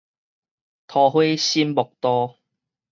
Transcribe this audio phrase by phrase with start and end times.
[0.87, 2.37] 桃花心木道